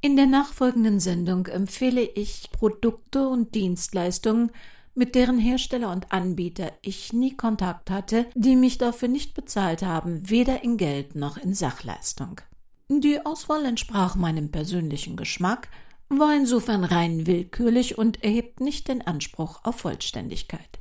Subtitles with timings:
[0.00, 4.52] In der nachfolgenden Sendung empfehle ich Produkte und Dienstleistungen,
[4.94, 10.28] mit deren Hersteller und Anbieter ich nie Kontakt hatte, die mich dafür nicht bezahlt haben,
[10.30, 12.40] weder in Geld noch in Sachleistung.
[12.88, 15.68] Die Auswahl entsprach meinem persönlichen Geschmack,
[16.08, 20.78] war insofern rein willkürlich und erhebt nicht den Anspruch auf Vollständigkeit.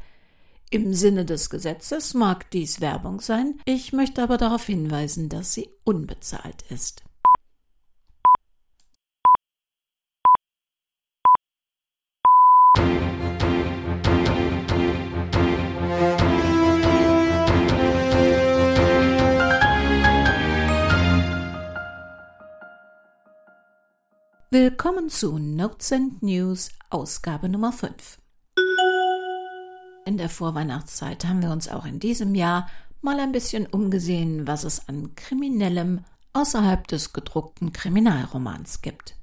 [0.69, 5.69] Im Sinne des Gesetzes mag dies Werbung sein, ich möchte aber darauf hinweisen, dass sie
[5.83, 7.03] unbezahlt ist.
[24.59, 28.17] Willkommen zu Notes and News Ausgabe Nummer 5.
[30.07, 32.67] In der Vorweihnachtszeit haben wir uns auch in diesem Jahr
[33.01, 39.15] mal ein bisschen umgesehen, was es an Kriminellem außerhalb des gedruckten Kriminalromans gibt.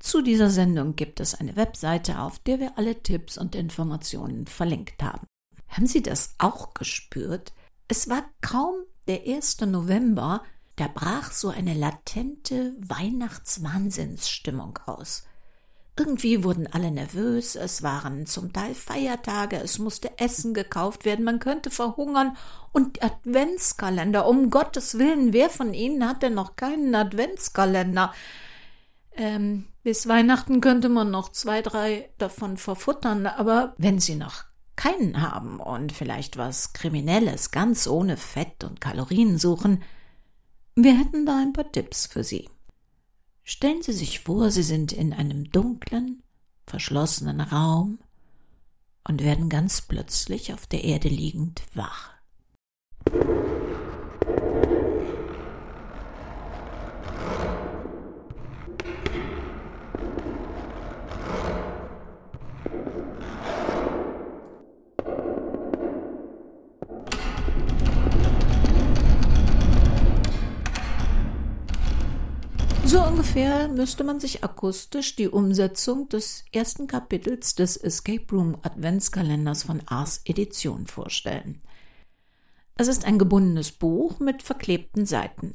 [0.00, 5.00] Zu dieser Sendung gibt es eine Webseite, auf der wir alle Tipps und Informationen verlinkt
[5.04, 5.24] haben.
[5.68, 7.52] Haben Sie das auch gespürt?
[7.86, 8.74] Es war kaum
[9.06, 9.60] der 1.
[9.60, 10.42] November,
[10.78, 15.24] da brach so eine latente Weihnachtswahnsinnsstimmung aus.
[15.96, 21.40] Irgendwie wurden alle nervös, es waren zum Teil Feiertage, es musste Essen gekauft werden, man
[21.40, 22.36] könnte verhungern
[22.72, 28.14] und Adventskalender, um Gottes Willen, wer von Ihnen hat denn noch keinen Adventskalender?
[29.16, 34.44] Ähm, bis Weihnachten könnte man noch zwei, drei davon verfuttern, aber wenn Sie noch
[34.76, 39.82] keinen haben und vielleicht was Kriminelles ganz ohne Fett und Kalorien suchen,
[40.84, 42.48] wir hätten da ein paar Tipps für Sie.
[43.42, 46.22] Stellen Sie sich vor, Sie sind in einem dunklen,
[46.66, 47.98] verschlossenen Raum
[49.04, 52.17] und werden ganz plötzlich auf der Erde liegend wach.
[72.88, 79.64] So ungefähr müsste man sich akustisch die Umsetzung des ersten Kapitels des Escape Room Adventskalenders
[79.64, 81.60] von Ars Edition vorstellen.
[82.78, 85.54] Es ist ein gebundenes Buch mit verklebten Seiten.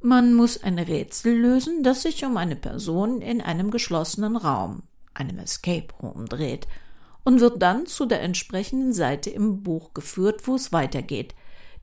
[0.00, 5.40] Man muss ein Rätsel lösen, das sich um eine Person in einem geschlossenen Raum, einem
[5.40, 6.66] Escape Room, dreht
[7.22, 11.34] und wird dann zu der entsprechenden Seite im Buch geführt, wo es weitergeht,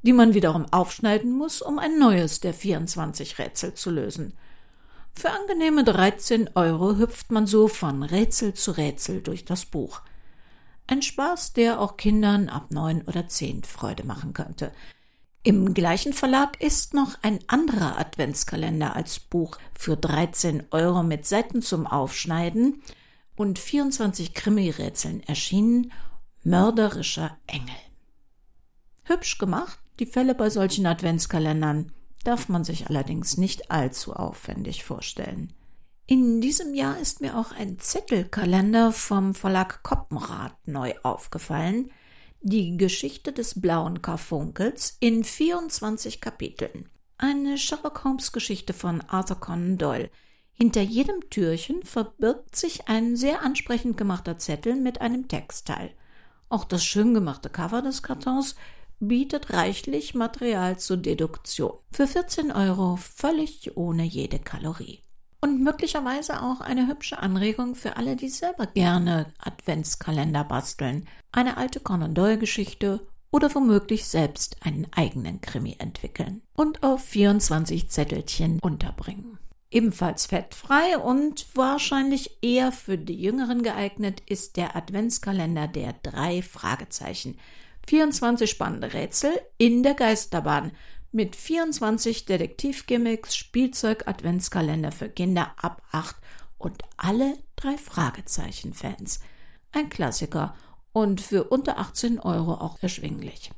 [0.02, 4.34] die man wiederum aufschneiden muss, um ein neues der 24 Rätsel zu lösen–
[5.14, 10.02] für angenehme 13 Euro hüpft man so von Rätsel zu Rätsel durch das Buch.
[10.88, 14.72] Ein Spaß, der auch Kindern ab neun oder zehn Freude machen könnte.
[15.44, 21.62] Im gleichen Verlag ist noch ein anderer Adventskalender als Buch für 13 Euro mit Seiten
[21.62, 22.82] zum Aufschneiden
[23.36, 25.92] und 24 Krimi-Rätseln erschienen,
[26.44, 27.76] Mörderischer Engel.
[29.04, 31.92] Hübsch gemacht, die Fälle bei solchen Adventskalendern
[32.24, 35.54] darf man sich allerdings nicht allzu aufwendig vorstellen.
[36.06, 41.92] In diesem Jahr ist mir auch ein Zettelkalender vom Verlag Koppenrad neu aufgefallen.
[42.42, 46.90] Die Geschichte des blauen Karfunkels in 24 Kapiteln.
[47.20, 50.10] Eine Sherlock Holmes Geschichte von Arthur Conan Doyle.
[50.54, 55.92] Hinter jedem Türchen verbirgt sich ein sehr ansprechend gemachter Zettel mit einem Textteil.
[56.50, 58.56] Auch das schön gemachte Cover des Kartons
[59.00, 61.74] bietet reichlich Material zur Deduktion.
[61.92, 65.02] Für 14 Euro völlig ohne jede Kalorie.
[65.42, 71.80] Und möglicherweise auch eine hübsche Anregung für alle, die selber gerne Adventskalender basteln, eine alte
[71.80, 79.38] Conan Doyle-Geschichte oder womöglich selbst einen eigenen Krimi entwickeln und auf 24 Zettelchen unterbringen.
[79.72, 87.38] Ebenfalls fettfrei und wahrscheinlich eher für die Jüngeren geeignet ist der Adventskalender der drei Fragezeichen
[87.90, 90.74] 24 spannende Rätsel in der Geisterbahn
[91.12, 96.16] mit 24 Detektivgimmicks, Spielzeug-Adventskalender für Kinder ab 8
[96.60, 99.22] und alle drei Fragezeichen-Fans.
[99.72, 100.56] Ein Klassiker
[100.94, 103.50] und für unter 18 Euro auch erschwinglich.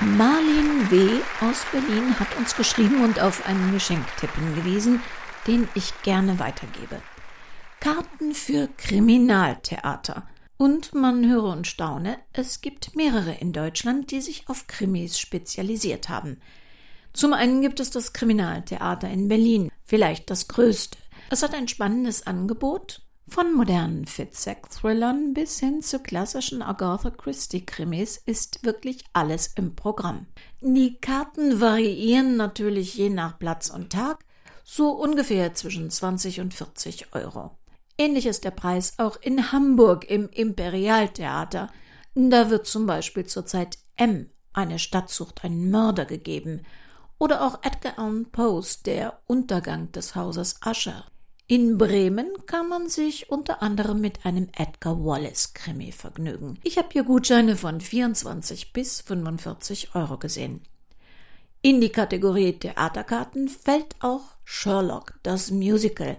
[0.00, 1.20] Marlin W.
[1.40, 5.00] aus Berlin hat uns geschrieben und auf einen Geschenktipp hingewiesen,
[5.46, 7.02] den ich gerne weitergebe.
[7.80, 10.26] Karten für Kriminaltheater.
[10.56, 16.08] Und man höre und staune, es gibt mehrere in Deutschland, die sich auf Krimis spezialisiert
[16.08, 16.40] haben.
[17.12, 20.96] Zum einen gibt es das Kriminaltheater in Berlin, vielleicht das größte.
[21.30, 28.64] Es hat ein spannendes Angebot, Von modernen Fitzek-Thrillern bis hin zu klassischen Agatha Christie-Krimis ist
[28.64, 30.26] wirklich alles im Programm.
[30.60, 34.18] Die Karten variieren natürlich je nach Platz und Tag,
[34.64, 37.56] so ungefähr zwischen 20 und 40 Euro.
[37.98, 41.70] Ähnlich ist der Preis auch in Hamburg im Imperialtheater.
[42.14, 46.62] Da wird zum Beispiel zurzeit M, eine Stadt sucht einen Mörder gegeben,
[47.18, 51.04] oder auch Edgar Allan Poes Der Untergang des Hauses Usher.
[51.46, 56.58] In Bremen kann man sich unter anderem mit einem Edgar Wallace Krimi vergnügen.
[56.64, 60.62] Ich habe hier Gutscheine von 24 bis 45 Euro gesehen.
[61.64, 66.16] In die Kategorie Theaterkarten fällt auch Sherlock, das Musical.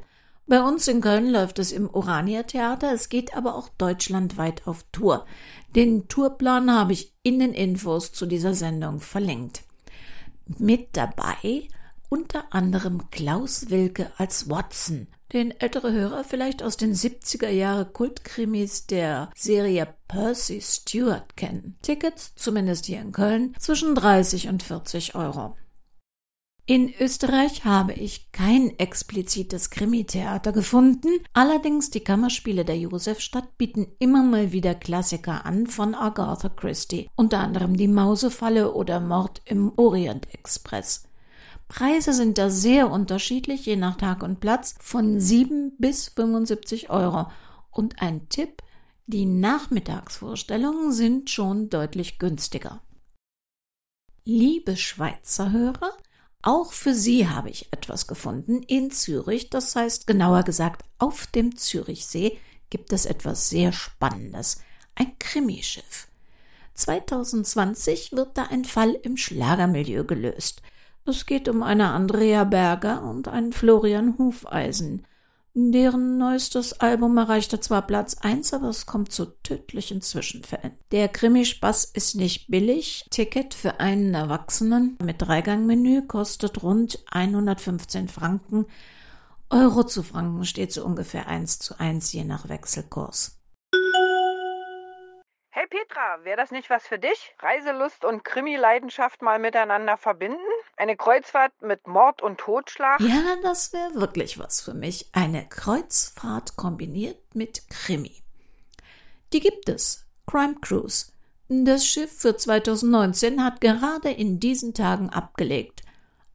[0.48, 4.86] Bei uns in Köln läuft es im Orania Theater, es geht aber auch deutschlandweit auf
[4.94, 5.25] Tour.
[5.75, 9.63] Den Tourplan habe ich in den Infos zu dieser Sendung verlinkt.
[10.45, 11.68] Mit dabei
[12.07, 18.88] unter anderem Klaus Wilke als Watson, den ältere Hörer vielleicht aus den 70er Jahre Kultkrimis
[18.88, 21.77] der Serie Percy Stewart kennen.
[21.81, 25.56] Tickets, zumindest hier in Köln, zwischen 30 und 40 Euro.
[26.65, 34.24] In Österreich habe ich kein explizites Krimitheater gefunden, allerdings die Kammerspiele der Josefstadt bieten immer
[34.24, 40.33] mal wieder Klassiker an von Agatha Christie, unter anderem Die Mausefalle oder Mord im Orient
[40.33, 41.03] Express.
[41.73, 47.31] Preise sind da sehr unterschiedlich, je nach Tag und Platz, von 7 bis 75 Euro.
[47.71, 48.61] Und ein Tipp,
[49.07, 52.83] die Nachmittagsvorstellungen sind schon deutlich günstiger.
[54.23, 55.97] Liebe Schweizer Hörer,
[56.43, 61.57] auch für Sie habe ich etwas gefunden in Zürich, das heißt genauer gesagt auf dem
[61.57, 62.37] Zürichsee
[62.69, 64.61] gibt es etwas sehr Spannendes,
[64.93, 66.07] ein Krimischiff.
[66.75, 70.61] 2020 wird da ein Fall im Schlagermilieu gelöst.
[71.05, 75.05] Es geht um eine Andrea Berger und einen Florian Hufeisen.
[75.55, 80.71] Deren neuestes Album erreichte zwar Platz 1, aber es kommt zu tödlichen Zwischenfällen.
[80.91, 83.05] Der Krimispaß ist nicht billig.
[83.11, 88.65] Ticket für einen Erwachsenen mit Dreigangmenü kostet rund 115 Franken.
[89.51, 93.38] Euro zu Franken steht so ungefähr 1 zu 1 je nach Wechselkurs.
[95.73, 97.33] Petra, wäre das nicht was für dich?
[97.39, 100.37] Reiselust und Krimi-Leidenschaft mal miteinander verbinden?
[100.77, 103.01] Eine Kreuzfahrt mit Mord und Totschlag?
[103.01, 105.09] Ja, das wäre wirklich was für mich.
[105.13, 108.21] Eine Kreuzfahrt kombiniert mit Krimi.
[109.33, 110.05] Die gibt es.
[110.27, 111.07] Crime Cruise.
[111.49, 115.81] Das Schiff für 2019 hat gerade in diesen Tagen abgelegt.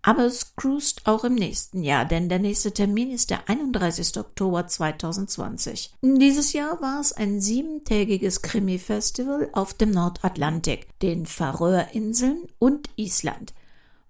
[0.09, 4.17] Aber es cruist auch im nächsten Jahr, denn der nächste Termin ist der 31.
[4.17, 5.93] Oktober 2020.
[6.01, 13.53] Dieses Jahr war es ein siebentägiges Krimi-Festival auf dem Nordatlantik, den Färöerinseln und Island.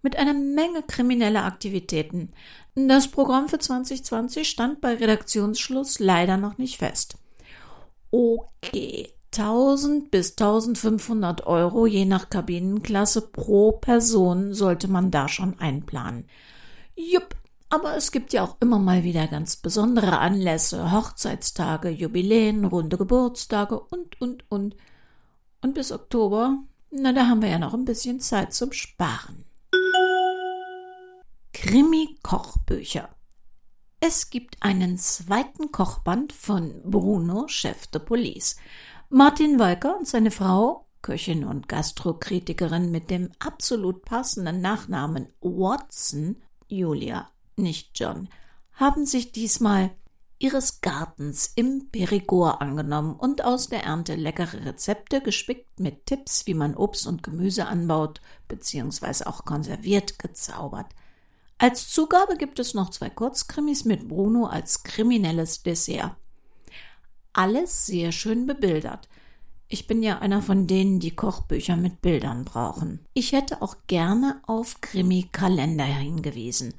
[0.00, 2.28] Mit einer Menge krimineller Aktivitäten.
[2.76, 7.16] Das Programm für 2020 stand bei Redaktionsschluss leider noch nicht fest.
[8.12, 16.26] Okay, 1000 bis 1500 Euro je nach Kabinenklasse pro Person sollte man da schon einplanen.
[16.96, 17.36] Jupp,
[17.70, 23.78] aber es gibt ja auch immer mal wieder ganz besondere Anlässe, Hochzeitstage, Jubiläen, runde Geburtstage
[23.78, 24.76] und, und, und.
[25.60, 26.58] Und bis Oktober,
[26.90, 29.44] na, da haben wir ja noch ein bisschen Zeit zum Sparen.
[31.52, 33.08] Krimi-Kochbücher.
[34.00, 38.56] Es gibt einen zweiten Kochband von Bruno, Chef de Police.
[39.10, 47.30] Martin Walker und seine Frau, Köchin und Gastrokritikerin mit dem absolut passenden Nachnamen Watson, Julia,
[47.56, 48.28] nicht John,
[48.74, 49.92] haben sich diesmal
[50.38, 56.52] ihres Gartens im Perigord angenommen und aus der Ernte leckere Rezepte gespickt mit Tipps, wie
[56.52, 59.24] man Obst und Gemüse anbaut bzw.
[59.24, 60.94] auch konserviert gezaubert.
[61.56, 66.14] Als Zugabe gibt es noch zwei Kurzkrimis mit Bruno als kriminelles Dessert
[67.38, 69.08] alles sehr schön bebildert.
[69.68, 72.98] Ich bin ja einer von denen, die Kochbücher mit Bildern brauchen.
[73.14, 76.74] Ich hätte auch gerne auf Krimi-Kalender hingewiesen.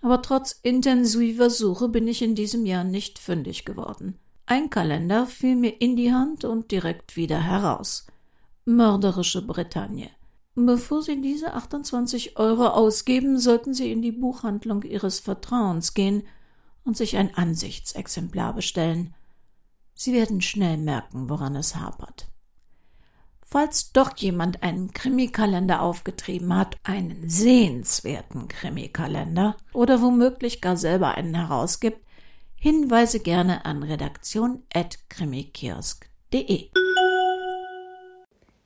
[0.00, 4.18] Aber trotz intensiver Suche bin ich in diesem Jahr nicht fündig geworden.
[4.46, 8.06] Ein Kalender fiel mir in die Hand und direkt wieder heraus.
[8.64, 10.08] Mörderische Bretagne.
[10.54, 16.22] Bevor Sie diese 28 Euro ausgeben, sollten Sie in die Buchhandlung Ihres Vertrauens gehen
[16.84, 19.14] und sich ein Ansichtsexemplar bestellen.
[20.02, 22.26] Sie werden schnell merken, woran es hapert.
[23.44, 31.34] Falls doch jemand einen Krimikalender aufgetrieben hat, einen sehenswerten Krimikalender oder womöglich gar selber einen
[31.34, 32.00] herausgibt,
[32.54, 36.70] Hinweise gerne an redaktion.krimikiosk.de.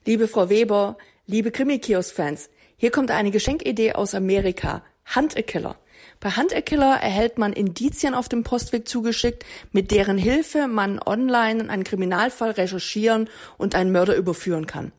[0.06, 4.84] Liebe Frau Weber, liebe Krimikiosk-Fans, hier kommt eine Geschenkidee aus Amerika.
[5.16, 5.76] Hunt a Killer.
[6.24, 11.84] Bei Hunter-Killer erhält man Indizien auf dem Postweg zugeschickt, mit deren Hilfe man online einen
[11.84, 13.28] Kriminalfall recherchieren
[13.58, 14.92] und einen Mörder überführen kann.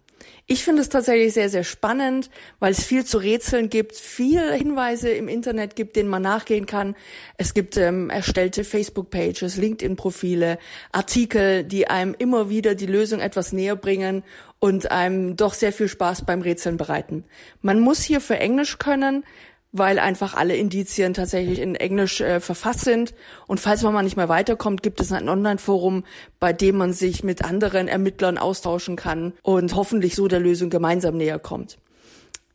[0.45, 2.29] Ich finde es tatsächlich sehr, sehr spannend,
[2.59, 6.95] weil es viel zu rätseln gibt, viele Hinweise im Internet gibt, denen man nachgehen kann.
[7.39, 10.59] Es gibt ähm, erstellte Facebook-Pages, LinkedIn-Profile,
[10.91, 14.23] Artikel, die einem immer wieder die Lösung etwas näher bringen
[14.59, 17.25] und einem doch sehr viel Spaß beim Rätseln bereiten.
[17.63, 19.23] Man muss hier für Englisch können,
[19.77, 23.13] weil einfach alle Indizien tatsächlich in Englisch äh, verfasst sind.
[23.45, 26.05] Und falls man mal nicht mehr weiterkommt, gibt es ein Online-Forum,
[26.39, 31.17] bei dem man sich mit anderen Ermittlern austauschen kann und hoffentlich so der Lösung gemeinsam
[31.17, 31.77] näher kommt.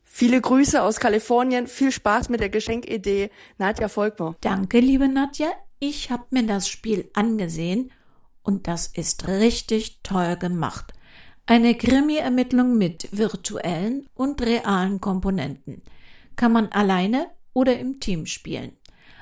[0.03, 4.35] Viele Grüße aus Kalifornien, viel Spaß mit der Geschenkidee, Nadja Volkmer.
[4.41, 5.47] Danke, liebe Nadja.
[5.79, 7.91] Ich habe mir das Spiel angesehen
[8.41, 10.93] und das ist richtig toll gemacht.
[11.45, 15.83] Eine Krimi-Ermittlung mit virtuellen und realen Komponenten
[16.41, 18.75] kann man alleine oder im Team spielen.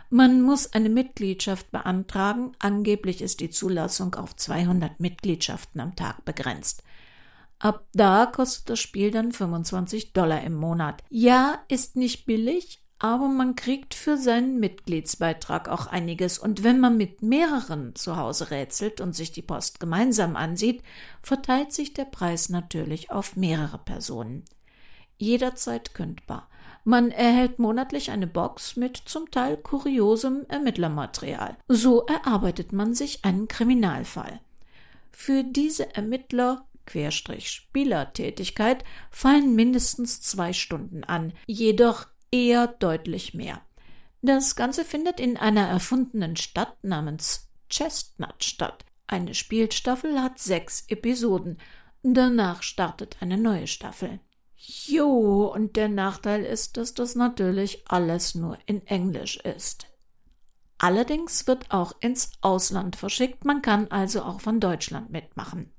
[0.09, 6.81] Man muss eine Mitgliedschaft beantragen, angeblich ist die Zulassung auf 200 Mitgliedschaften am Tag begrenzt.
[7.59, 11.03] Ab da kostet das Spiel dann 25 Dollar im Monat.
[11.09, 16.95] Ja, ist nicht billig, aber man kriegt für seinen Mitgliedsbeitrag auch einiges und wenn man
[16.95, 20.83] mit mehreren zu Hause rätselt und sich die Post gemeinsam ansieht,
[21.21, 24.45] verteilt sich der Preis natürlich auf mehrere Personen.
[25.17, 26.47] Jederzeit kündbar.
[26.89, 31.55] Man erhält monatlich eine Box mit zum Teil kuriosem Ermittlermaterial.
[31.67, 34.39] So erarbeitet man sich einen Kriminalfall.
[35.11, 36.65] Für diese Ermittler
[37.41, 43.61] Spielertätigkeit fallen mindestens zwei Stunden an, jedoch eher deutlich mehr.
[44.23, 48.83] Das Ganze findet in einer erfundenen Stadt namens Chestnut statt.
[49.05, 51.59] Eine Spielstaffel hat sechs Episoden.
[52.01, 54.19] Danach startet eine neue Staffel.
[54.61, 59.87] Jo, und der Nachteil ist, dass das natürlich alles nur in Englisch ist.
[60.77, 65.71] Allerdings wird auch ins Ausland verschickt, man kann also auch von Deutschland mitmachen.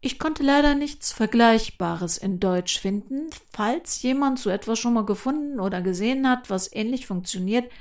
[0.00, 3.30] Ich konnte leider nichts Vergleichbares in Deutsch finden.
[3.50, 7.72] Falls jemand so etwas schon mal gefunden oder gesehen hat, was ähnlich funktioniert,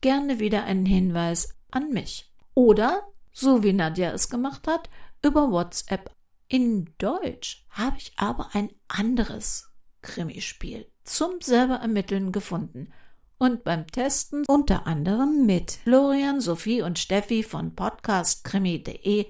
[0.00, 2.32] gerne wieder einen Hinweis an mich.
[2.54, 4.88] Oder, so wie Nadja es gemacht hat,
[5.22, 6.10] über WhatsApp
[6.48, 9.70] in Deutsch habe ich aber ein anderes
[10.02, 12.92] Krimispiel zum selber ermitteln gefunden
[13.38, 19.26] und beim Testen unter anderem mit Florian, Sophie und Steffi von podcastkrimi.de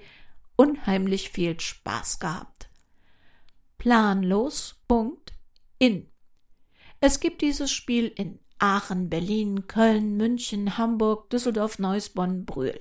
[0.55, 2.69] unheimlich viel Spaß gehabt.
[3.77, 5.27] Planlos.in
[6.99, 12.79] Es gibt dieses Spiel in Aachen, Berlin, Köln, München, Hamburg, Düsseldorf, Neuss, Bonn, Brühl.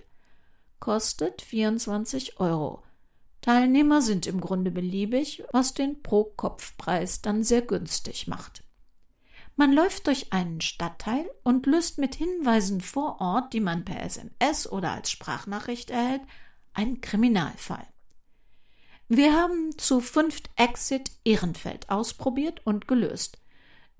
[0.80, 2.82] Kostet 24 Euro.
[3.48, 8.62] Teilnehmer sind im Grunde beliebig, was den Pro-Kopf-Preis dann sehr günstig macht.
[9.56, 14.70] Man läuft durch einen Stadtteil und löst mit Hinweisen vor Ort, die man per SMS
[14.70, 16.20] oder als Sprachnachricht erhält,
[16.74, 17.86] einen Kriminalfall.
[19.08, 23.38] Wir haben zu fünft Exit Ehrenfeld ausprobiert und gelöst.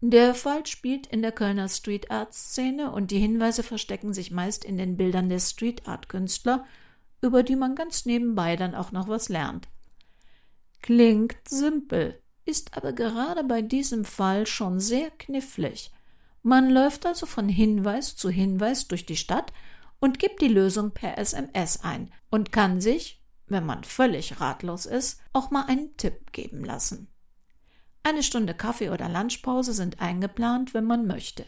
[0.03, 4.63] Der Fall spielt in der Kölner Street Art Szene und die Hinweise verstecken sich meist
[4.63, 6.67] in den Bildern der Street Art Künstler
[7.21, 9.69] über die man ganz nebenbei dann auch noch was lernt.
[10.83, 15.91] Klingt simpel, ist aber gerade bei diesem Fall schon sehr knifflig.
[16.43, 19.53] Man läuft also von Hinweis zu Hinweis durch die Stadt
[20.01, 25.21] und gibt die Lösung per SMS ein und kann sich, wenn man völlig ratlos ist,
[25.33, 27.09] auch mal einen Tipp geben lassen.
[28.03, 31.45] Eine Stunde Kaffee oder Lunchpause sind eingeplant, wenn man möchte.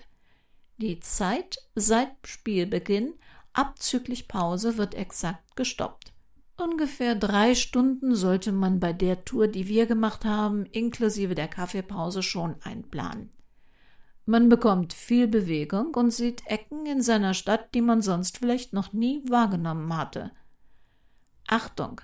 [0.76, 3.14] Die Zeit seit Spielbeginn
[3.52, 6.12] Abzüglich Pause wird exakt gestoppt.
[6.56, 12.22] Ungefähr drei Stunden sollte man bei der Tour, die wir gemacht haben, inklusive der Kaffeepause
[12.22, 13.30] schon einplanen.
[14.26, 18.92] Man bekommt viel Bewegung und sieht Ecken in seiner Stadt, die man sonst vielleicht noch
[18.92, 20.30] nie wahrgenommen hatte.
[21.48, 22.00] Achtung!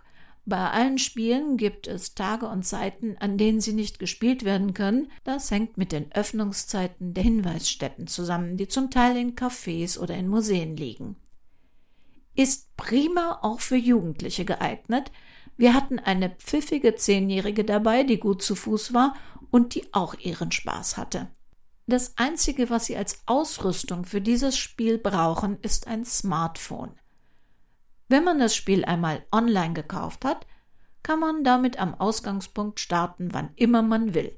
[0.47, 5.11] Bei allen Spielen gibt es Tage und Zeiten, an denen sie nicht gespielt werden können.
[5.25, 10.29] Das hängt mit den Öffnungszeiten der Hinweisstätten zusammen, die zum Teil in Cafés oder in
[10.29, 11.17] Museen liegen
[12.37, 15.11] ist prima auch für Jugendliche geeignet.
[15.57, 19.15] Wir hatten eine pfiffige Zehnjährige dabei, die gut zu Fuß war
[19.51, 21.29] und die auch ihren Spaß hatte.
[21.87, 26.99] Das Einzige, was Sie als Ausrüstung für dieses Spiel brauchen, ist ein Smartphone.
[28.09, 30.47] Wenn man das Spiel einmal online gekauft hat,
[31.03, 34.37] kann man damit am Ausgangspunkt starten, wann immer man will,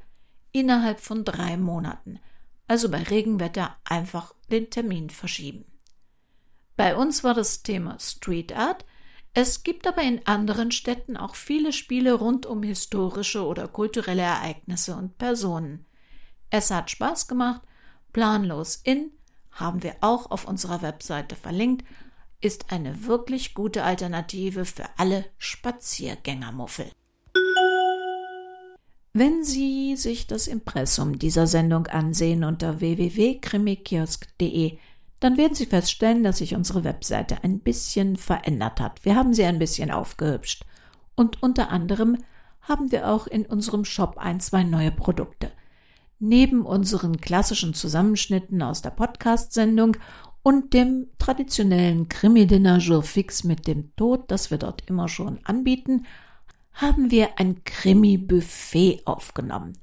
[0.53, 2.21] innerhalb von drei Monaten,
[2.67, 5.65] also bei Regenwetter einfach den Termin verschieben.
[6.79, 8.87] Bei uns war das Thema Street Art.
[9.35, 14.95] Es gibt aber in anderen Städten auch viele Spiele rund um historische oder kulturelle Ereignisse
[14.95, 15.87] und Personen.
[16.51, 17.63] Es hat Spaß gemacht,
[18.13, 19.11] planlos in
[19.51, 21.85] haben wir auch auf unserer Webseite verlinkt,
[22.41, 26.93] ist eine wirklich gute Alternative für alle Spaziergängermuffel.
[29.13, 34.79] Wenn Sie sich das Impressum dieser Sendung ansehen unter www.krimikiosk.de,
[35.21, 39.05] dann werden Sie feststellen, dass sich unsere Webseite ein bisschen verändert hat.
[39.05, 40.65] Wir haben sie ein bisschen aufgehübscht.
[41.17, 42.19] Und unter anderem
[42.61, 45.51] haben wir auch in unserem Shop ein, zwei neue Produkte.
[46.21, 49.97] Neben unseren klassischen Zusammenschnitten aus der Podcast-Sendung
[50.43, 56.07] und dem traditionellen Krimi-Dinner Jour fix mit dem Tod, das wir dort immer schon anbieten,
[56.73, 59.79] haben wir ein Krimi-Buffet aufgenommen.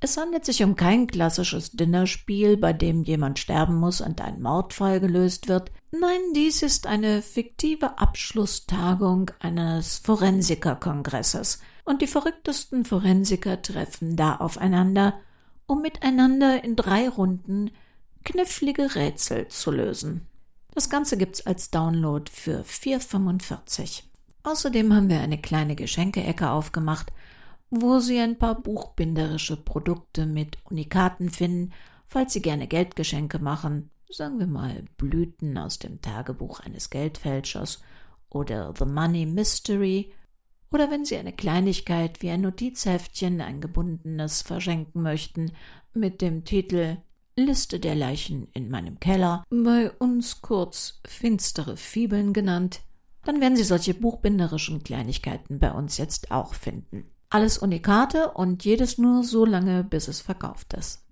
[0.00, 5.00] Es handelt sich um kein klassisches Dinnerspiel, bei dem jemand sterben muss und ein Mordfall
[5.00, 5.72] gelöst wird.
[5.90, 11.60] Nein, dies ist eine fiktive Abschlusstagung eines Forensikerkongresses.
[11.84, 15.14] Und die verrücktesten Forensiker treffen da aufeinander,
[15.66, 17.72] um miteinander in drei Runden
[18.24, 20.26] knifflige Rätsel zu lösen.
[20.74, 24.02] Das Ganze gibt's als Download für 4,45.
[24.44, 27.12] Außerdem haben wir eine kleine Geschenkeecke aufgemacht,
[27.70, 31.72] wo Sie ein paar buchbinderische Produkte mit Unikaten finden,
[32.06, 37.82] falls Sie gerne Geldgeschenke machen, sagen wir mal Blüten aus dem Tagebuch eines Geldfälschers
[38.30, 40.12] oder The Money Mystery,
[40.70, 45.52] oder wenn Sie eine Kleinigkeit wie ein Notizheftchen, ein gebundenes verschenken möchten,
[45.94, 46.98] mit dem Titel
[47.36, 52.80] Liste der Leichen in meinem Keller, bei uns kurz finstere Fibeln genannt,
[53.24, 57.10] dann werden Sie solche buchbinderischen Kleinigkeiten bei uns jetzt auch finden.
[57.30, 61.04] Alles Unikate und jedes nur so lange, bis es verkauft ist.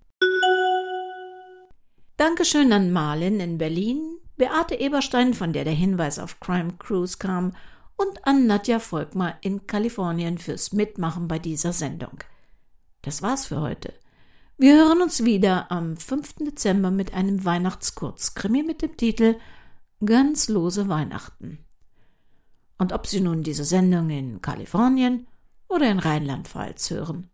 [2.17, 7.53] Dankeschön an Marlin in Berlin, Beate Eberstein, von der der Hinweis auf Crime Cruise kam,
[7.97, 12.19] und an Nadja Volkmar in Kalifornien fürs Mitmachen bei dieser Sendung.
[13.03, 13.93] Das war's für heute.
[14.59, 16.37] Wir hören uns wieder am 5.
[16.41, 19.37] Dezember mit einem Weihnachtskurzkrimi mit dem Titel
[20.05, 21.59] Ganz lose Weihnachten.
[22.79, 25.27] Und ob Sie nun diese Sendung in Kalifornien
[25.69, 27.31] oder in Rheinland-Pfalz hören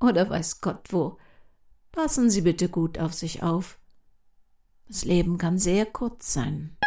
[0.00, 1.18] oder weiß Gott wo,
[1.92, 3.78] passen Sie bitte gut auf sich auf.
[4.86, 6.77] Das Leben kann sehr kurz sein.